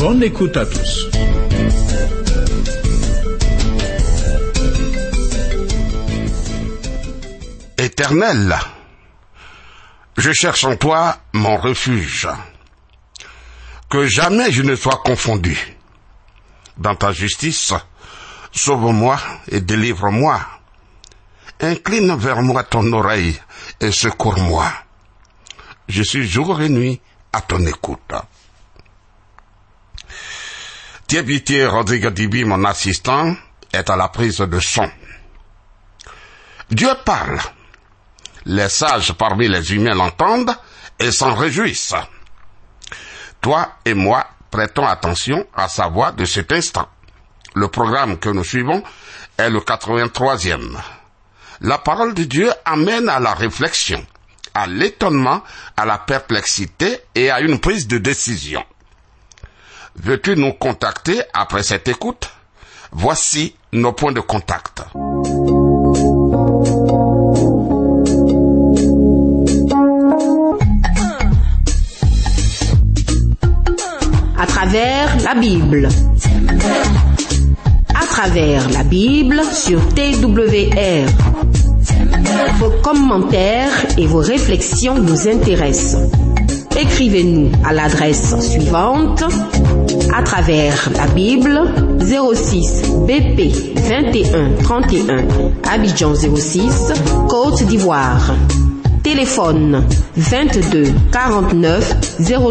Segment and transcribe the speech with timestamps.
[0.00, 1.10] Bonne écoute à tous.
[7.76, 8.58] Éternel,
[10.16, 12.26] je cherche en toi mon refuge.
[13.90, 15.76] Que jamais je ne sois confondu.
[16.78, 17.74] Dans ta justice,
[18.52, 20.40] sauve-moi et délivre-moi.
[21.60, 23.38] Incline vers moi ton oreille
[23.82, 24.72] et secours-moi.
[25.88, 27.02] Je suis jour et nuit
[27.34, 28.14] à ton écoute.
[31.10, 33.34] Thierry Rodrigue Dibi, mon assistant,
[33.72, 34.88] est à la prise de son.
[36.70, 37.40] Dieu parle.
[38.44, 40.54] Les sages parmi les humains l'entendent
[41.00, 41.96] et s'en réjouissent.
[43.40, 46.88] Toi et moi prêtons attention à sa voix de cet instant.
[47.54, 48.80] Le programme que nous suivons
[49.36, 50.78] est le 83e.
[51.62, 54.06] La parole de Dieu amène à la réflexion,
[54.54, 55.42] à l'étonnement,
[55.76, 58.64] à la perplexité et à une prise de décision.
[60.02, 62.30] Veux-tu nous contacter après cette écoute?
[62.90, 64.82] Voici nos points de contact.
[74.38, 75.88] à travers la Bible.
[77.94, 81.08] À travers la Bible sur TWR.
[82.58, 86.10] Vos commentaires et vos réflexions nous intéressent.
[86.78, 89.22] Écrivez-nous à l'adresse suivante
[90.14, 91.60] à travers la Bible
[92.00, 95.26] 06 BP 21 31
[95.70, 96.92] Abidjan 06
[97.28, 98.32] Côte d'Ivoire.
[99.02, 99.82] Téléphone
[100.16, 101.94] 22 49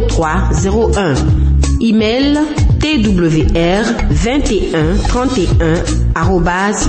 [0.08, 0.30] 03
[0.66, 1.16] 01.
[1.82, 2.38] Email
[2.80, 5.74] twr 21 31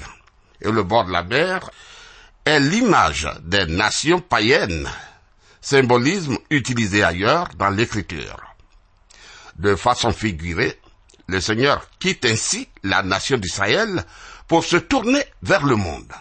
[0.61, 1.71] et le bord de la mer
[2.45, 4.89] est l'image des nations païennes,
[5.61, 8.39] symbolisme utilisé ailleurs dans l'écriture.
[9.55, 10.79] De façon figurée,
[11.27, 14.03] le Seigneur quitte ainsi la nation d'Israël
[14.47, 16.11] pour se tourner vers le monde.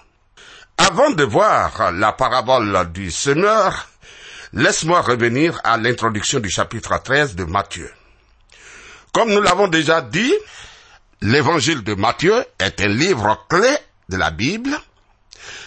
[0.79, 3.89] Avant de voir la parabole du semeur,
[4.55, 7.93] laisse-moi revenir à l'introduction du chapitre 13 de Matthieu.
[9.13, 10.35] Comme nous l'avons déjà dit,
[11.21, 13.77] l'évangile de Matthieu est un livre clé
[14.09, 14.77] de la Bible,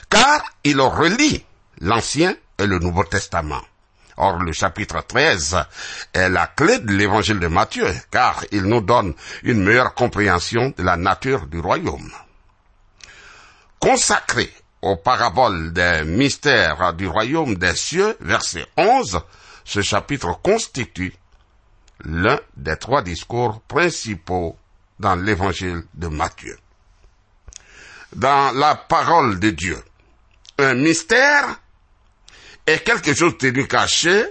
[0.10, 1.46] car il relie
[1.82, 3.62] l'Ancien et le Nouveau Testament.
[4.18, 5.58] Or, le chapitre 13
[6.14, 9.14] est la clé de l'évangile de Matthieu, car il nous donne
[9.44, 12.12] une meilleure compréhension de la nature du royaume.
[13.80, 14.52] Consacré
[14.82, 19.20] aux paraboles des mystères du royaume des cieux, verset 11,
[19.64, 21.14] ce chapitre constitue
[22.04, 24.58] l'un des trois discours principaux
[25.00, 26.58] dans l'évangile de Matthieu.
[28.16, 29.84] Dans la parole de Dieu,
[30.58, 31.60] un mystère
[32.66, 34.26] est quelque chose tenu caché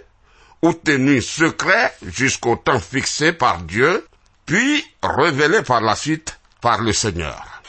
[0.63, 4.07] ou tenu secret jusqu'au temps fixé par Dieu,
[4.45, 7.63] puis révélé par la suite par le Seigneur.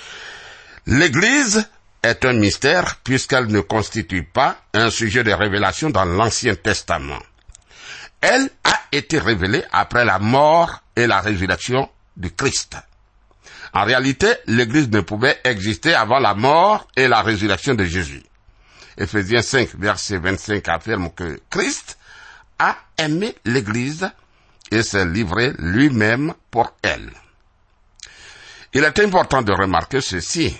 [0.86, 1.70] L'Église
[2.04, 7.22] est un mystère puisqu'elle ne constitue pas un sujet de révélation dans l'Ancien Testament.
[8.22, 12.78] Elle a été révélée après la mort et la résurrection du Christ.
[13.74, 18.24] En réalité, l'Église ne pouvait exister avant la mort et la résurrection de Jésus.
[18.98, 21.98] Ephésiens 5, verset 25 affirme que Christ
[22.58, 24.10] a aimé l'Église
[24.72, 27.12] et s'est livré lui-même pour elle.
[28.74, 30.58] Il est important de remarquer ceci.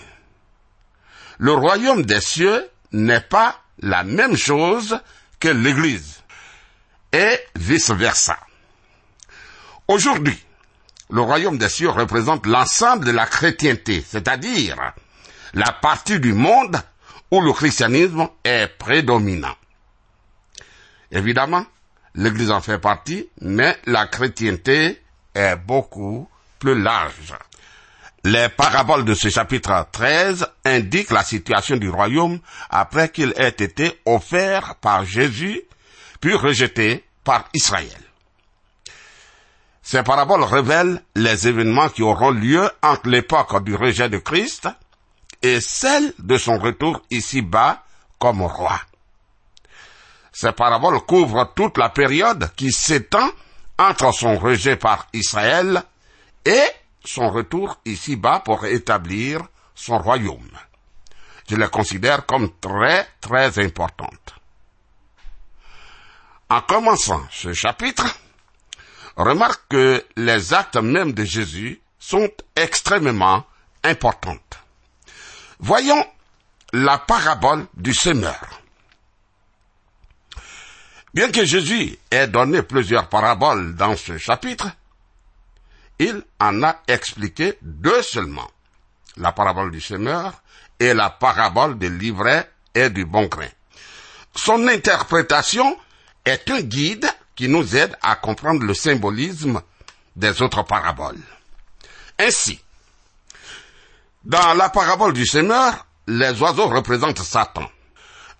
[1.38, 4.98] Le royaume des cieux n'est pas la même chose
[5.40, 6.20] que l'Église
[7.12, 8.38] et vice-versa.
[9.88, 10.38] Aujourd'hui,
[11.10, 14.76] le royaume des cieux représente l'ensemble de la chrétienté, c'est-à-dire
[15.54, 16.80] la partie du monde
[17.30, 19.54] où le christianisme est prédominant.
[21.10, 21.64] Évidemment,
[22.14, 25.00] l'Église en fait partie, mais la chrétienté
[25.34, 26.28] est beaucoup
[26.58, 27.34] plus large.
[28.24, 34.00] Les paraboles de ce chapitre 13 indiquent la situation du royaume après qu'il ait été
[34.04, 35.62] offert par Jésus,
[36.20, 37.86] puis rejeté par Israël.
[39.82, 44.68] Ces paraboles révèlent les événements qui auront lieu entre l'époque du rejet de Christ
[45.42, 47.82] et celle de son retour ici-bas
[48.18, 48.80] comme roi.
[50.32, 53.30] Ces paraboles couvrent toute la période qui s'étend
[53.78, 55.82] entre son rejet par Israël
[56.44, 56.64] et
[57.04, 59.42] son retour ici-bas pour établir
[59.74, 60.50] son royaume.
[61.48, 64.34] Je les considère comme très très importantes.
[66.50, 68.06] En commençant ce chapitre,
[69.16, 73.44] remarque que les actes même de Jésus sont extrêmement
[73.84, 74.36] importants.
[75.60, 76.04] Voyons
[76.72, 78.60] la parabole du semeur.
[81.14, 84.68] Bien que Jésus ait donné plusieurs paraboles dans ce chapitre,
[85.98, 88.48] il en a expliqué deux seulement.
[89.16, 90.42] La parabole du semeur
[90.78, 93.48] et la parabole des livrets et du bon grain.
[94.36, 95.76] Son interprétation
[96.24, 99.60] est un guide qui nous aide à comprendre le symbolisme
[100.14, 101.22] des autres paraboles.
[102.18, 102.60] Ainsi,
[104.28, 107.66] dans la parabole du semeur, les oiseaux représentent Satan.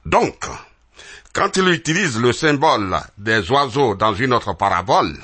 [0.04, 0.44] Donc,
[1.32, 5.16] quand il utilise le symbole des oiseaux dans une autre parabole,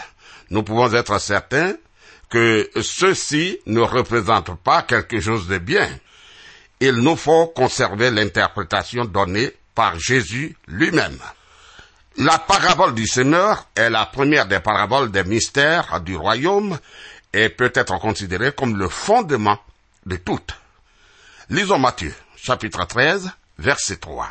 [0.48, 1.74] nous pouvons être certains
[2.30, 5.88] que ceci ne représente pas quelque chose de bien.
[6.80, 11.18] Il nous faut conserver l'interprétation donnée par Jésus lui-même.
[12.16, 16.78] La parabole du Seigneur est la première des paraboles des mystères du royaume
[17.34, 19.58] et peut être considérée comme le fondement
[20.06, 20.54] de toutes.
[21.50, 24.28] Lisons Matthieu, chapitre 13, verset 3.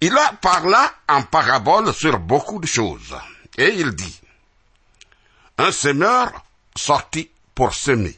[0.00, 3.16] Il a parla en parabole sur beaucoup de choses,
[3.56, 4.20] et il dit,
[5.58, 6.44] un semeur
[6.76, 8.16] sortit pour semer.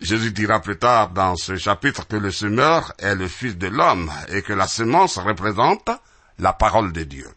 [0.00, 4.12] Jésus dira plus tard dans ce chapitre que le semeur est le Fils de l'homme
[4.28, 5.90] et que la semence représente
[6.38, 7.28] la parole de Dieu.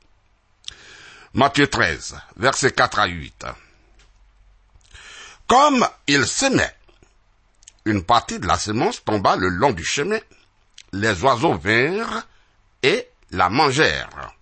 [1.34, 3.46] Matthieu 13, versets 4 à 8.
[5.48, 6.76] Comme il semait,
[7.86, 10.20] une partie de la semence tomba le long du chemin.
[10.92, 12.26] Les oiseaux vinrent
[12.82, 14.34] et la mangèrent.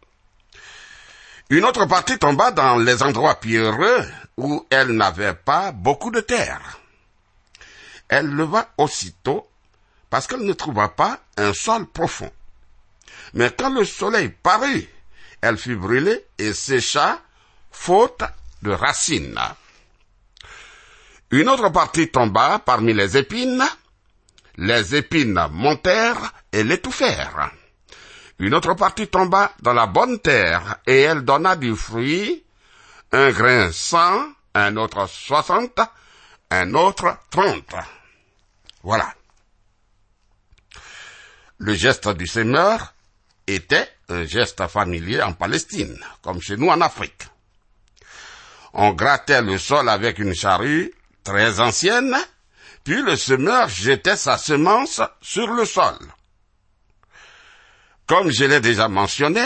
[1.49, 4.07] Une autre partie tomba dans les endroits pierreux
[4.37, 6.79] où elle n'avait pas beaucoup de terre.
[8.07, 9.49] Elle leva aussitôt
[10.09, 12.31] parce qu'elle ne trouva pas un sol profond.
[13.33, 14.87] Mais quand le soleil parut,
[15.41, 17.19] elle fut brûlée et sécha
[17.71, 18.23] faute
[18.61, 19.39] de racines.
[21.33, 23.63] Une autre partie tomba parmi les épines.
[24.57, 27.49] Les épines montèrent et l'étouffèrent.
[28.37, 32.45] Une autre partie tomba dans la bonne terre et elle donna du fruit,
[33.11, 35.79] un grain cent, un autre soixante,
[36.51, 37.77] un autre trente.
[38.83, 39.11] Voilà.
[41.57, 42.93] Le geste du Seigneur
[43.47, 47.23] était un geste familier en Palestine, comme chez nous en Afrique.
[48.73, 50.93] On grattait le sol avec une charrue
[51.23, 52.15] très ancienne,
[52.83, 55.97] puis le semeur jetait sa semence sur le sol.
[58.07, 59.43] Comme je l'ai déjà mentionné,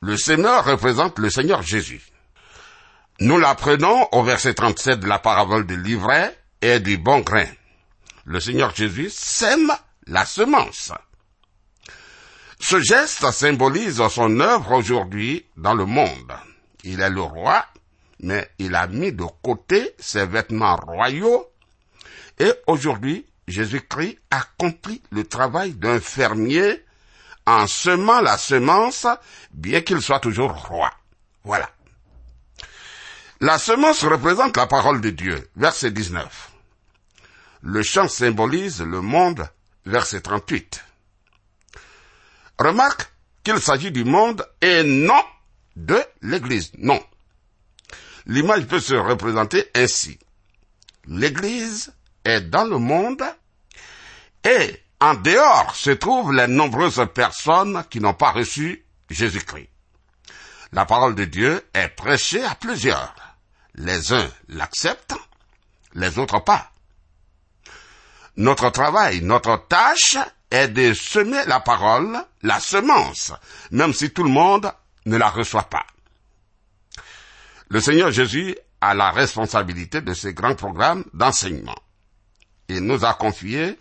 [0.00, 2.02] le semeur représente le Seigneur Jésus.
[3.18, 7.46] Nous l'apprenons au verset 37 de la parabole du livret et du bon grain.
[8.24, 9.72] Le Seigneur Jésus sème
[10.06, 10.92] la semence.
[12.60, 16.32] Ce geste symbolise son œuvre aujourd'hui dans le monde.
[16.84, 17.66] Il est le roi
[18.22, 21.50] mais il a mis de côté ses vêtements royaux
[22.40, 26.82] et aujourd'hui, Jésus-Christ accomplit le travail d'un fermier
[27.46, 29.06] en semant la semence,
[29.52, 30.90] bien qu'il soit toujours roi.
[31.44, 31.70] Voilà.
[33.40, 36.50] La semence représente la parole de Dieu, verset 19.
[37.62, 39.46] Le champ symbolise le monde,
[39.84, 40.82] verset 38.
[42.58, 43.12] Remarque
[43.44, 45.22] qu'il s'agit du monde et non
[45.76, 46.72] de l'Église.
[46.78, 47.02] Non.
[48.26, 50.18] L'image peut se représenter ainsi.
[51.06, 51.92] L'Église
[52.24, 53.22] est dans le monde
[54.44, 59.68] et en dehors se trouvent les nombreuses personnes qui n'ont pas reçu Jésus-Christ.
[60.72, 63.14] La parole de Dieu est prêchée à plusieurs.
[63.74, 65.16] Les uns l'acceptent,
[65.94, 66.70] les autres pas.
[68.36, 70.16] Notre travail, notre tâche
[70.50, 73.32] est de semer la parole, la semence,
[73.70, 74.72] même si tout le monde
[75.06, 75.86] ne la reçoit pas.
[77.70, 81.78] Le Seigneur Jésus a la responsabilité de ces grands programmes d'enseignement.
[82.68, 83.78] il nous a confié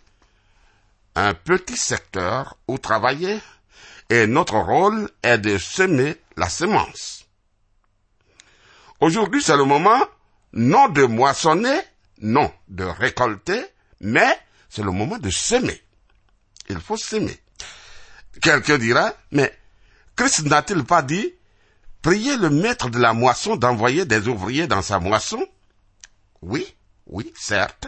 [1.15, 3.39] un petit secteur où travailler
[4.11, 7.25] et notre rôle est de semer la semence.
[8.99, 9.99] Aujourd'hui, c'est le moment
[10.53, 11.79] non de moissonner,
[12.21, 13.65] non de récolter,
[14.01, 15.81] mais c'est le moment de semer.
[16.69, 17.39] Il faut s'aimer.
[18.39, 19.51] Quelqu'un dira, mais
[20.15, 21.33] Christ n'a-t-il pas dit,
[22.01, 25.45] priez le maître de la moisson d'envoyer des ouvriers dans sa moisson?
[26.41, 26.75] Oui,
[27.05, 27.87] oui, certes.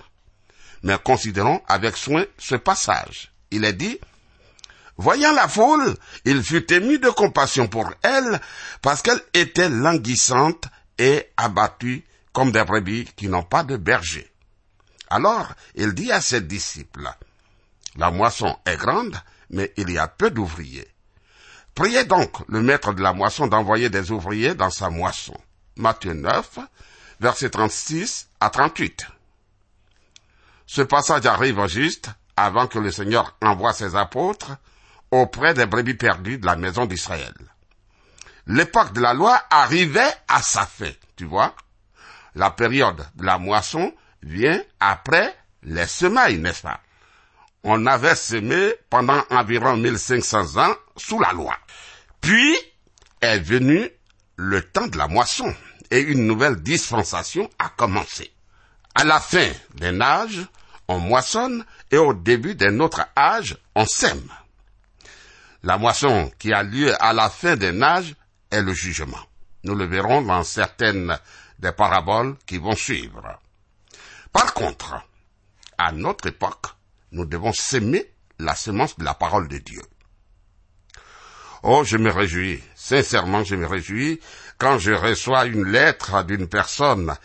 [0.84, 3.32] Mais considérons avec soin ce passage.
[3.52, 4.00] Il est dit,
[4.98, 8.40] Voyant la foule, il fut ému de compassion pour elle,
[8.82, 10.66] parce qu'elle était languissante
[10.98, 14.32] et abattue comme des brebis qui n'ont pas de berger.
[15.10, 17.10] Alors, il dit à ses disciples,
[17.96, 20.91] la moisson est grande, mais il y a peu d'ouvriers.
[21.76, 25.38] Priez donc le maître de la moisson d'envoyer des ouvriers dans sa moisson.
[25.78, 26.60] Matthieu 9,
[27.20, 29.08] versets 36 à 38.
[30.66, 34.52] Ce passage arrive juste avant que le Seigneur envoie ses apôtres
[35.12, 37.34] auprès des brebis perdues de la maison d'Israël.
[38.48, 41.54] L'époque de la loi arrivait à sa fin, tu vois.
[42.36, 46.80] La période de la moisson vient après les semailles, n'est-ce pas?
[47.64, 51.56] On avait semé pendant environ 1500 ans sous la loi.
[52.20, 52.56] Puis
[53.22, 53.90] est venu
[54.36, 55.54] le temps de la moisson
[55.92, 58.32] et une nouvelle dispensation a commencé.
[58.96, 60.40] À la fin d'un âge,
[60.88, 64.30] on moissonne et au début d'un autre âge, on sème.
[65.64, 68.16] La moisson qui a lieu à la fin d'un âge
[68.50, 69.22] est le jugement.
[69.64, 71.18] Nous le verrons dans certaines
[71.60, 73.40] des paraboles qui vont suivre.
[74.32, 74.96] Par contre,
[75.78, 76.68] à notre époque,
[77.12, 79.82] nous devons s'aimer la semence de la parole de Dieu.
[81.64, 84.20] Oh, je me réjouis, sincèrement je me réjouis
[84.58, 87.16] quand je reçois une lettre d'une personne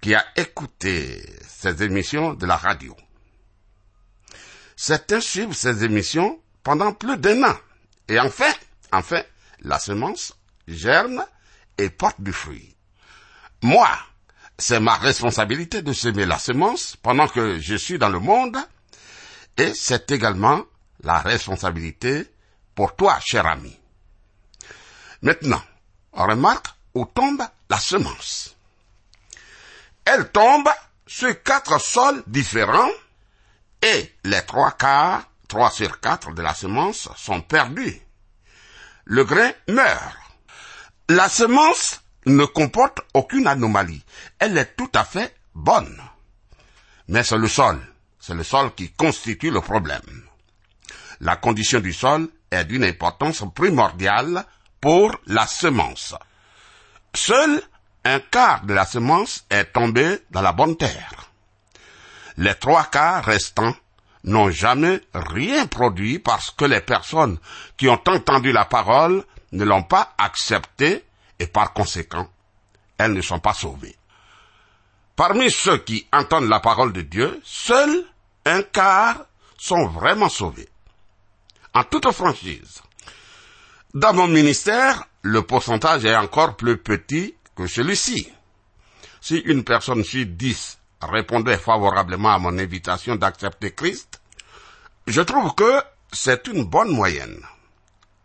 [0.00, 2.96] qui a écouté ces émissions de la radio.
[4.76, 7.56] Certains suivent ces émissions pendant plus d'un an.
[8.08, 8.52] Et enfin,
[8.92, 9.22] enfin,
[9.60, 10.34] la semence
[10.66, 11.24] germe
[11.78, 12.74] et porte du fruit.
[13.62, 13.88] Moi,
[14.58, 18.56] c'est ma responsabilité de semer la semence pendant que je suis dans le monde
[19.56, 20.62] et c'est également
[21.02, 22.26] la responsabilité
[22.74, 23.78] pour toi, cher ami.
[25.20, 25.62] Maintenant,
[26.12, 28.56] remarque où tombe la semence.
[30.04, 30.68] Elle tombe
[31.06, 32.90] sur quatre sols différents
[33.82, 38.00] et les trois quarts, trois sur quatre de la semence sont perdus.
[39.04, 40.16] Le grain meurt.
[41.08, 44.04] La semence ne comporte aucune anomalie.
[44.38, 46.00] Elle est tout à fait bonne.
[47.08, 47.80] Mais c'est le sol
[48.22, 50.22] c'est le sol qui constitue le problème.
[51.20, 54.46] La condition du sol est d'une importance primordiale
[54.80, 56.14] pour la semence.
[57.12, 57.60] Seul
[58.04, 61.30] un quart de la semence est tombé dans la bonne terre.
[62.36, 63.74] Les trois quarts restants
[64.22, 67.38] n'ont jamais rien produit parce que les personnes
[67.76, 71.04] qui ont entendu la parole ne l'ont pas acceptée
[71.40, 72.28] et par conséquent,
[72.98, 73.96] elles ne sont pas sauvées.
[75.16, 78.06] Parmi ceux qui entendent la parole de Dieu, seuls
[78.44, 79.26] un quart
[79.58, 80.68] sont vraiment sauvés.
[81.74, 82.82] En toute franchise.
[83.94, 88.30] Dans mon ministère, le pourcentage est encore plus petit que celui-ci.
[89.20, 94.20] Si une personne sur dix répondait favorablement à mon invitation d'accepter Christ,
[95.06, 95.82] je trouve que
[96.12, 97.40] c'est une bonne moyenne.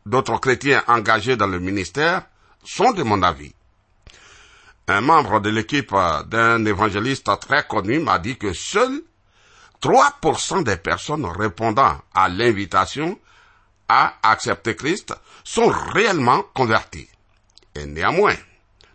[0.05, 2.23] D'autres chrétiens engagés dans le ministère
[2.63, 3.53] sont de mon avis.
[4.87, 5.93] Un membre de l'équipe
[6.27, 9.01] d'un évangéliste très connu m'a dit que seul
[9.81, 13.19] 3% des personnes répondant à l'invitation
[13.87, 17.09] à accepter Christ sont réellement converties.
[17.75, 18.35] Et néanmoins,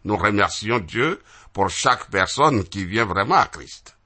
[0.04, 1.22] nous remercions Dieu
[1.52, 3.96] pour chaque personne qui vient vraiment à Christ.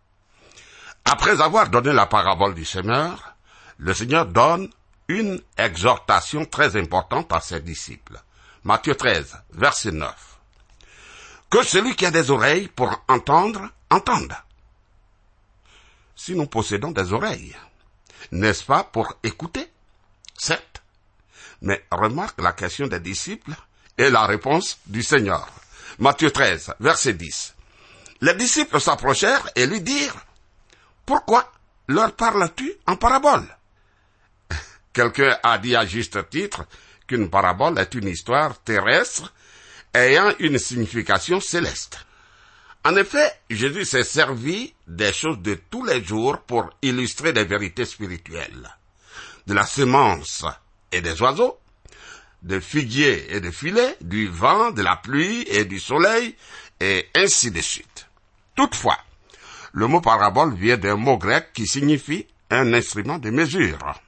[1.05, 3.35] Après avoir donné la parabole du Seigneur,
[3.79, 4.69] le Seigneur donne
[5.09, 8.21] une exhortation très importante à ses disciples.
[8.65, 10.15] Matthieu 13, verset 9.
[11.49, 14.35] Que celui qui a des oreilles pour entendre, entende
[16.17, 17.55] si nous possédons des oreilles.
[18.33, 19.71] N'est-ce pas pour écouter?
[20.37, 20.83] Certes.
[21.61, 23.55] Mais remarque la question des disciples
[23.97, 25.49] et la réponse du Seigneur.
[25.99, 27.55] Matthieu 13, verset 10.
[28.23, 30.17] Les disciples s'approchèrent et lui dirent,
[31.05, 31.53] Pourquoi
[31.89, 33.47] leur parles-tu en parabole?
[34.93, 36.65] Quelqu'un a dit à juste titre
[37.07, 39.33] qu'une parabole est une histoire terrestre
[39.95, 42.06] ayant une signification céleste.
[42.87, 47.85] En effet, Jésus s'est servi des choses de tous les jours pour illustrer des vérités
[47.85, 48.77] spirituelles.
[49.49, 50.45] De la semence
[50.93, 51.59] et des oiseaux,
[52.45, 56.37] de figuiers et de filets, du vent, de la pluie et du soleil,
[56.79, 58.07] et ainsi de suite.
[58.55, 58.99] Toutefois,
[59.73, 64.01] Le mot parabole vient d'un mot grec qui signifie un instrument de mesure.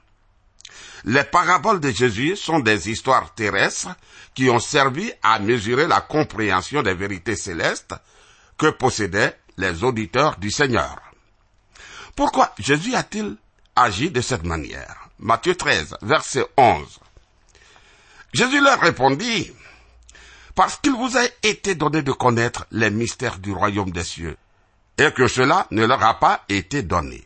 [1.04, 3.90] Les paraboles de Jésus sont des histoires terrestres
[4.35, 7.97] qui ont servi à mesurer la compréhension des vérités célestes
[8.59, 11.00] que possédaient les auditeurs du Seigneur.
[12.17, 13.37] Pourquoi Jésus a-t-il
[13.77, 15.09] agi de cette manière?
[15.19, 17.00] Matthieu 13, verset 11.
[18.33, 19.53] Jésus leur répondit,
[20.55, 24.37] parce qu'il vous a été donné de connaître les mystères du royaume des cieux,
[24.99, 27.25] et que cela ne leur a pas été donné.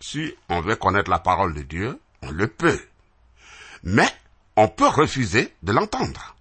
[0.00, 2.80] Si on veut connaître la parole de Dieu, on le peut.
[3.82, 4.08] Mais
[4.54, 6.35] on peut refuser de l'entendre.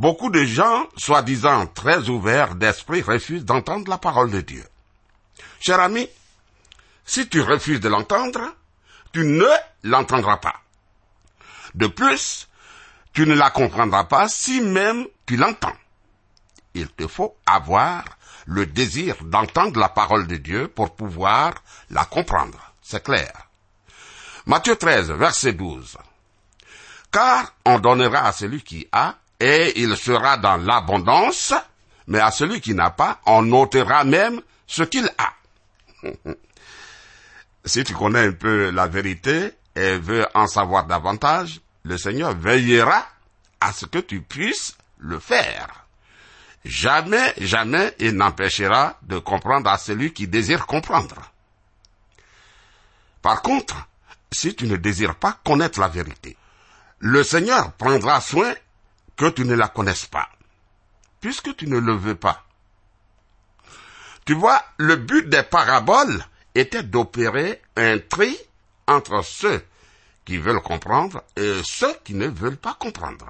[0.00, 4.64] Beaucoup de gens, soi-disant très ouverts d'esprit, refusent d'entendre la parole de Dieu.
[5.60, 6.08] Cher ami,
[7.04, 8.40] si tu refuses de l'entendre,
[9.12, 9.46] tu ne
[9.82, 10.58] l'entendras pas.
[11.74, 12.48] De plus,
[13.12, 15.76] tu ne la comprendras pas si même tu l'entends.
[16.72, 18.02] Il te faut avoir
[18.46, 21.52] le désir d'entendre la parole de Dieu pour pouvoir
[21.90, 22.72] la comprendre.
[22.80, 23.32] C'est clair.
[24.46, 25.98] Matthieu 13, verset 12.
[27.12, 31.54] Car on donnera à celui qui a, et il sera dans l'abondance,
[32.06, 35.32] mais à celui qui n'a pas, on ôtera même ce qu'il a.
[37.64, 43.06] si tu connais un peu la vérité et veux en savoir davantage, le Seigneur veillera
[43.60, 45.86] à ce que tu puisses le faire.
[46.64, 51.16] Jamais, jamais il n'empêchera de comprendre à celui qui désire comprendre.
[53.22, 53.88] Par contre,
[54.30, 56.36] si tu ne désires pas connaître la vérité,
[56.98, 58.52] le Seigneur prendra soin
[59.20, 60.30] que tu ne la connaisses pas,
[61.20, 62.42] puisque tu ne le veux pas.
[64.24, 66.24] Tu vois, le but des paraboles
[66.54, 68.34] était d'opérer un tri
[68.86, 69.62] entre ceux
[70.24, 73.28] qui veulent comprendre et ceux qui ne veulent pas comprendre.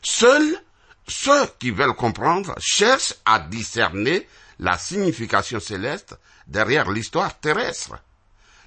[0.00, 0.62] Seuls
[1.08, 4.28] ceux qui veulent comprendre cherchent à discerner
[4.60, 7.96] la signification céleste derrière l'histoire terrestre.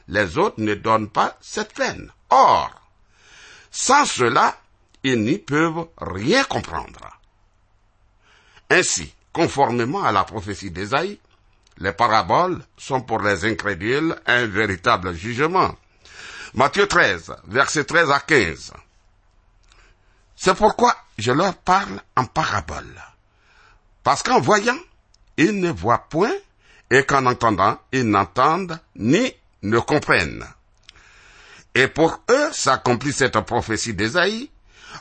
[0.10, 2.12] Les autres ne donnent pas cette peine.
[2.30, 2.70] Or,
[3.72, 4.58] sans cela,
[5.04, 7.20] ils n'y peuvent rien comprendre.
[8.70, 11.20] Ainsi, conformément à la prophétie d'Ésaïe,
[11.78, 15.76] les paraboles sont pour les incrédules un véritable jugement.
[16.54, 18.74] Matthieu 13, versets 13 à 15.
[20.36, 23.02] C'est pourquoi je leur parle en parabole.
[24.04, 24.78] Parce qu'en voyant,
[25.38, 26.34] ils ne voient point,
[26.90, 29.34] et qu'en entendant, ils n'entendent ni
[29.64, 30.46] ne comprennent.
[31.74, 34.51] Et pour eux s'accomplit cette prophétie d'Ésaïe,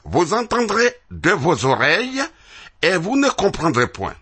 [0.04, 2.22] vous entendrez de vos oreilles,
[2.82, 4.14] et vous ne comprendrez point.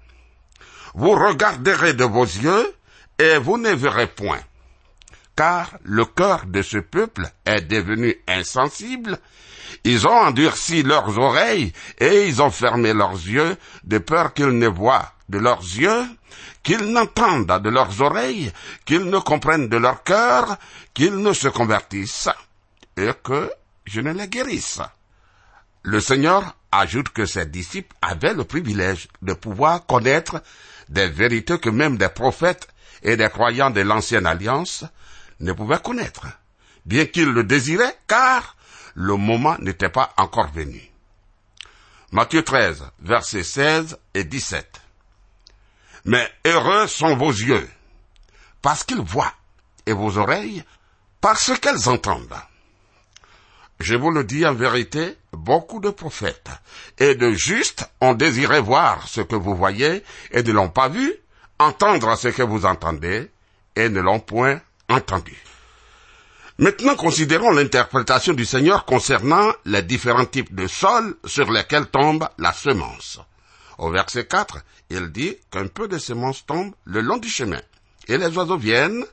[0.95, 2.75] Vous regarderez de vos yeux,
[3.19, 4.41] et vous ne verrez point
[5.39, 9.21] car le cœur de ce peuple est devenu insensible,
[9.85, 14.67] ils ont endurci leurs oreilles et ils ont fermé leurs yeux de peur qu'ils ne
[14.67, 16.07] voient de leurs yeux,
[16.65, 18.51] qu'ils n'entendent de leurs oreilles,
[18.85, 20.57] qu'ils ne comprennent de leur cœur,
[20.93, 22.31] qu'ils ne se convertissent
[22.97, 23.49] et que
[23.85, 24.81] je ne les guérisse.
[25.83, 30.43] Le Seigneur ajoute que ses disciples avaient le privilège de pouvoir connaître
[30.88, 32.69] des vérités que même des prophètes
[33.03, 34.85] et des croyants de l'ancienne alliance
[35.41, 36.27] ne pouvait connaître,
[36.85, 38.57] bien qu'il le désirait, car
[38.95, 40.83] le moment n'était pas encore venu.
[42.11, 44.81] Matthieu 13, versets 16 et 17.
[46.07, 47.69] Mais heureux sont vos yeux,
[48.62, 49.35] parce qu'ils voient,
[49.87, 50.64] et vos oreilles,
[51.21, 52.35] parce qu'elles entendent.
[53.81, 56.51] Je vous le dis en vérité, beaucoup de prophètes
[56.99, 61.12] et de justes ont désiré voir ce que vous voyez et ne l'ont pas vu,
[61.61, 63.31] entendre ce que vous entendez
[63.77, 65.37] et ne l'ont point entendu.
[66.59, 72.53] Maintenant, considérons l'interprétation du Seigneur concernant les différents types de sols sur lesquels tombe la
[72.53, 73.21] semence.
[73.79, 74.59] Au verset 4,
[74.91, 77.61] il dit qu'un peu de semence tombe le long du chemin,
[78.09, 79.05] et les oiseaux viennent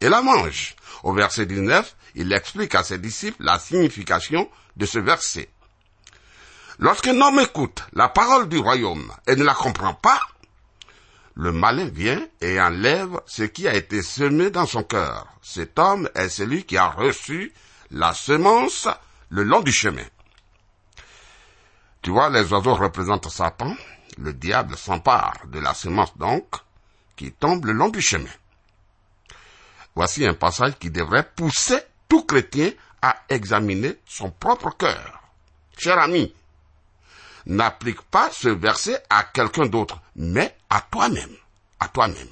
[0.00, 0.76] et la mangent.
[1.02, 5.48] Au verset 19, il explique à ses disciples la signification de ce verset.
[6.78, 10.20] Lorsqu'un homme écoute la parole du royaume et ne la comprend pas,
[11.34, 15.26] le malin vient et enlève ce qui a été semé dans son cœur.
[15.42, 17.52] Cet homme est celui qui a reçu
[17.90, 18.88] la semence
[19.28, 20.04] le long du chemin.
[22.02, 23.74] Tu vois, les oiseaux représentent Satan.
[24.18, 26.46] Le diable s'empare de la semence donc,
[27.16, 28.30] qui tombe le long du chemin.
[29.96, 35.22] Voici un passage qui devrait pousser tout chrétien à examiner son propre cœur.
[35.78, 36.34] Cher ami,
[37.46, 41.34] n'applique pas ce verset à quelqu'un d'autre, mais à toi-même,
[41.80, 42.28] à toi-même.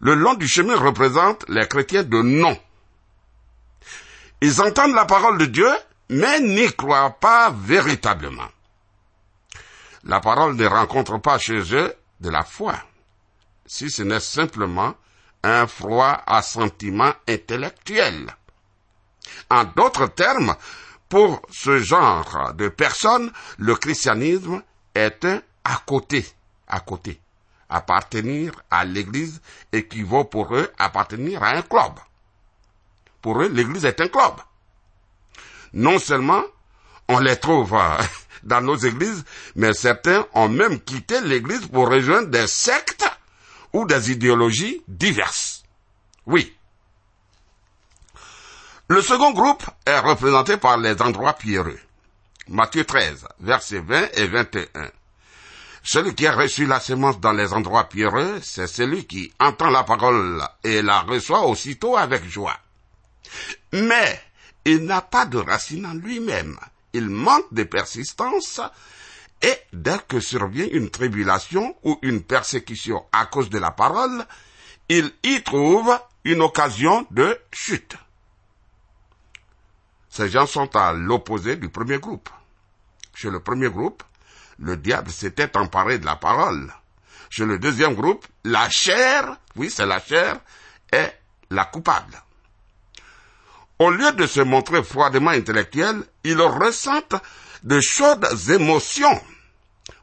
[0.00, 2.56] Le long du chemin représente les chrétiens de nom.
[4.42, 5.70] Ils entendent la parole de Dieu,
[6.10, 8.48] mais n'y croient pas véritablement.
[10.04, 12.74] La parole ne rencontre pas chez eux de la foi.
[13.66, 14.94] si ce n'est simplement
[15.42, 18.34] un froid assentiment intellectuel.
[19.50, 20.56] En d'autres termes,
[21.08, 24.62] pour ce genre de personnes, le christianisme
[24.94, 26.26] est un à côté,
[26.66, 27.20] à côté.
[27.70, 29.40] Appartenir à l'église
[29.72, 31.92] équivaut pour eux appartenir à un club.
[33.20, 34.34] Pour eux, l'église est un club.
[35.72, 36.42] Non seulement
[37.08, 38.02] on les trouve euh,
[38.42, 39.24] dans nos églises,
[39.56, 43.07] mais certains ont même quitté l'église pour rejoindre des sectes
[43.72, 45.62] ou des idéologies diverses.
[46.26, 46.54] Oui.
[48.88, 51.78] Le second groupe est représenté par les endroits pierreux.
[52.48, 54.90] Matthieu 13, versets 20 et 21.
[55.82, 59.84] Celui qui a reçu la semence dans les endroits pierreux, c'est celui qui entend la
[59.84, 62.58] parole et la reçoit aussitôt avec joie.
[63.72, 64.20] Mais
[64.64, 66.58] il n'a pas de racine en lui-même.
[66.92, 68.60] Il manque de persistance
[69.42, 74.24] et dès que survient une tribulation ou une persécution à cause de la parole,
[74.88, 77.96] il y trouve une occasion de chute.
[80.08, 82.28] Ces gens sont à l'opposé du premier groupe.
[83.14, 84.02] Chez le premier groupe,
[84.58, 86.72] le diable s'était emparé de la parole.
[87.30, 90.40] Chez le deuxième groupe, la chair, oui c'est la chair,
[90.90, 91.20] est
[91.50, 92.20] la coupable.
[93.78, 97.14] Au lieu de se montrer froidement intellectuel, ils ressentent
[97.62, 99.20] de chaudes émotions,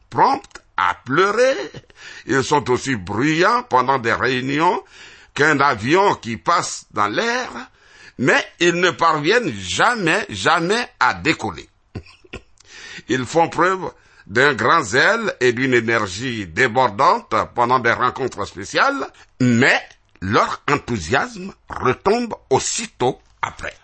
[0.09, 1.55] promptes à pleurer.
[2.25, 4.83] Ils sont aussi bruyants pendant des réunions
[5.33, 7.49] qu'un avion qui passe dans l'air,
[8.17, 11.69] mais ils ne parviennent jamais, jamais à décoller.
[13.09, 13.91] ils font preuve
[14.27, 19.07] d'un grand zèle et d'une énergie débordante pendant des rencontres spéciales,
[19.39, 19.79] mais
[20.21, 23.75] leur enthousiasme retombe aussitôt après.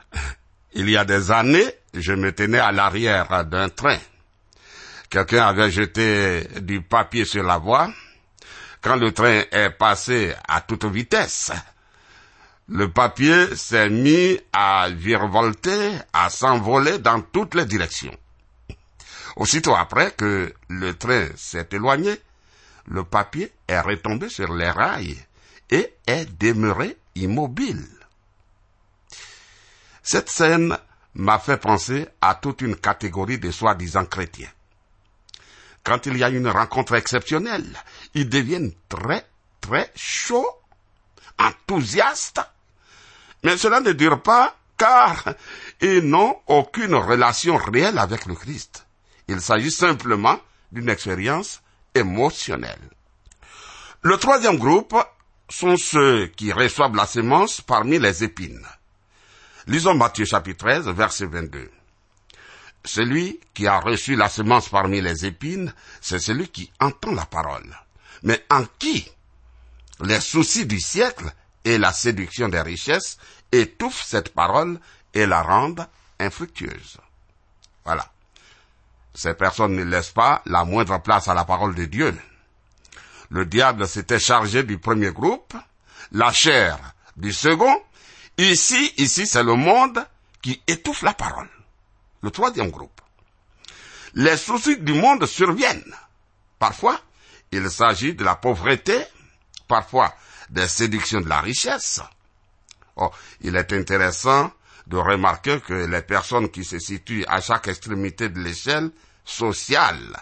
[0.74, 3.98] Il y a des années, je me tenais à l'arrière d'un train.
[5.10, 7.92] Quelqu'un avait jeté du papier sur la voie.
[8.82, 11.52] Quand le train est passé à toute vitesse,
[12.70, 18.16] le papier s'est mis à virevolter, à s'envoler dans toutes les directions.
[19.36, 22.16] Aussitôt après que le train s'est éloigné,
[22.88, 25.18] le papier est retombé sur les rails
[25.70, 27.86] et est demeuré immobile.
[30.04, 30.78] Cette scène
[31.14, 34.50] m'a fait penser à toute une catégorie de soi-disant chrétiens.
[35.84, 37.78] Quand il y a une rencontre exceptionnelle,
[38.14, 39.26] ils deviennent très,
[39.60, 40.60] très chauds,
[41.40, 42.42] enthousiastes.
[43.44, 45.36] Mais cela ne dure pas car
[45.80, 48.86] ils n'ont aucune relation réelle avec le Christ.
[49.28, 50.40] Il s'agit simplement
[50.72, 51.62] d'une expérience
[51.94, 52.90] émotionnelle.
[54.02, 54.96] Le troisième groupe
[55.50, 58.66] sont ceux qui reçoivent la sémence parmi les épines.
[59.68, 61.70] Lisons Matthieu chapitre 13, verset 22.
[62.84, 67.78] Celui qui a reçu la semence parmi les épines, c'est celui qui entend la parole.
[68.24, 69.08] Mais en qui
[70.00, 71.32] les soucis du siècle
[71.64, 73.20] et la séduction des richesses
[73.52, 74.80] étouffent cette parole
[75.14, 75.88] et la rendent
[76.20, 76.98] infructueuse.
[77.86, 78.12] Voilà.
[79.14, 82.18] Ces personnes ne laissent pas la moindre place à la parole de Dieu.
[83.30, 85.54] Le diable s'était chargé du premier groupe,
[86.12, 86.80] la chair
[87.16, 87.80] du second,
[88.38, 90.06] Ici, ici, c'est le monde
[90.42, 91.50] qui étouffe la parole.
[92.22, 93.02] Le troisième groupe.
[94.14, 95.96] Les soucis du monde surviennent.
[96.60, 97.00] Parfois,
[97.52, 99.04] il s'agit de la pauvreté,
[99.68, 100.14] parfois
[100.50, 102.02] des séductions de la richesse.
[102.98, 103.10] Oh,
[103.42, 104.52] il est intéressant
[104.88, 108.92] de remarquer que les personnes qui se situent à chaque extrémité de l'échelle
[109.24, 110.22] sociale,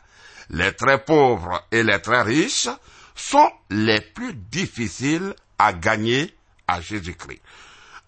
[0.49, 2.69] les très pauvres et les très riches,
[3.15, 6.35] sont les plus difficiles à gagner
[6.67, 7.41] à Jésus-Christ.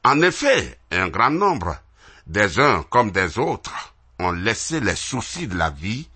[0.03, 1.77] En effet, un grand nombre,
[2.25, 6.09] des uns comme des autres, ont laissé les soucis de la vie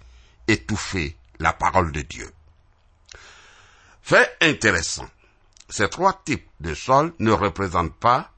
[0.48, 2.32] étouffer la parole de Dieu.
[4.02, 5.08] Fait intéressant,
[5.70, 8.32] ces trois types de sols ne représentent pas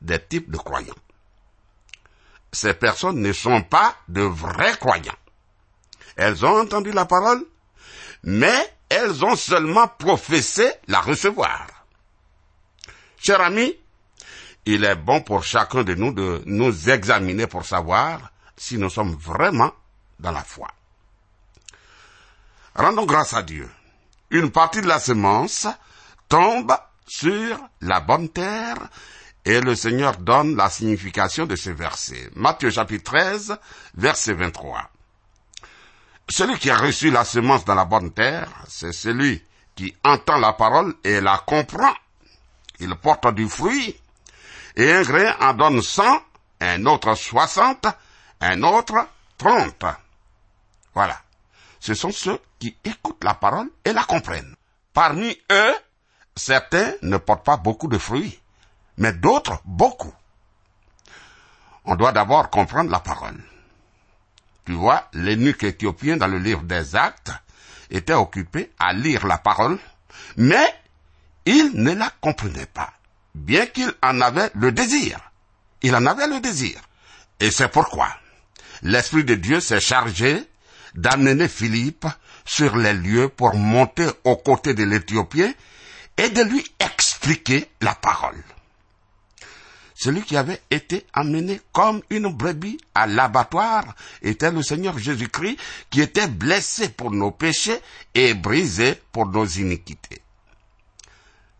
[0.00, 0.94] des types de croyants.
[2.52, 5.16] Ces personnes ne sont pas de vrais croyants.
[6.16, 7.44] Elles ont entendu la parole,
[8.22, 11.66] mais elles ont seulement professé la recevoir.
[13.18, 13.74] Cher ami,
[14.66, 19.14] il est bon pour chacun de nous de nous examiner pour savoir si nous sommes
[19.14, 19.72] vraiment
[20.20, 20.68] dans la foi.
[22.74, 23.68] Rendons grâce à Dieu.
[24.30, 25.66] Une partie de la semence
[26.28, 26.72] tombe
[27.06, 28.78] sur la bonne terre
[29.44, 32.30] et le Seigneur donne la signification de ce verset.
[32.34, 33.58] Matthieu chapitre 13,
[33.96, 34.88] verset 23.
[36.28, 39.42] Celui qui a reçu la semence dans la bonne terre, c'est celui
[39.74, 41.92] qui entend la parole et la comprend.
[42.78, 43.96] Il porte du fruit
[44.76, 46.22] et un grain en donne cent,
[46.60, 47.86] un autre soixante,
[48.40, 49.06] un autre
[49.38, 49.84] trente.
[50.94, 51.20] Voilà.
[51.80, 54.54] Ce sont ceux qui écoutent la parole et la comprennent.
[54.92, 55.74] Parmi eux,
[56.36, 58.40] certains ne portent pas beaucoup de fruits,
[58.98, 60.14] mais d'autres beaucoup.
[61.84, 63.42] On doit d'abord comprendre la parole.
[64.64, 67.32] Tu vois, l'énuque éthiopien dans le livre des actes
[67.90, 69.78] était occupé à lire la parole,
[70.36, 70.72] mais
[71.44, 72.92] il ne la comprenait pas,
[73.34, 75.18] bien qu'il en avait le désir.
[75.82, 76.80] Il en avait le désir.
[77.40, 78.08] Et c'est pourquoi
[78.82, 80.42] l'Esprit de Dieu s'est chargé
[80.94, 82.06] d'amener Philippe
[82.44, 85.52] sur les lieux pour monter aux côtés de l'Éthiopien
[86.16, 88.42] et de lui expliquer la parole.
[89.94, 93.84] Celui qui avait été amené comme une brebis à l'abattoir
[94.20, 95.56] était le Seigneur Jésus-Christ
[95.90, 97.78] qui était blessé pour nos péchés
[98.14, 100.20] et brisé pour nos iniquités.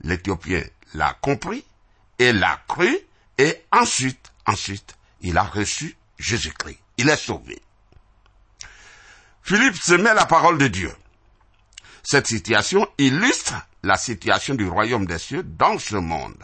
[0.03, 0.63] L'Éthiopien
[0.95, 1.65] l'a compris
[2.19, 2.99] et l'a cru
[3.39, 6.79] et ensuite, ensuite, il a reçu Jésus-Christ.
[6.99, 7.61] Il est sauvé.
[9.43, 10.93] Philippe se met la parole de Dieu.
[12.03, 16.43] Cette situation illustre la situation du royaume des cieux dans ce monde.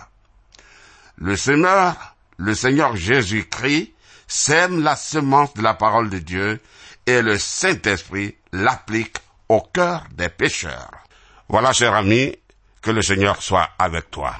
[1.17, 3.93] Le Seigneur, le Seigneur Jésus-Christ,
[4.27, 6.61] sème la semence de la parole de Dieu
[7.07, 11.05] et le Saint-Esprit l'applique au cœur des pécheurs.
[11.49, 12.37] Voilà, cher ami,
[12.83, 14.35] que le Seigneur soit avec toi.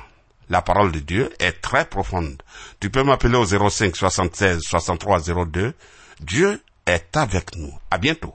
[0.51, 2.43] La parole de Dieu est très profonde.
[2.81, 5.75] Tu peux m'appeler au 05 76 63 02.
[6.21, 7.73] Dieu est avec nous.
[7.91, 8.35] À bientôt.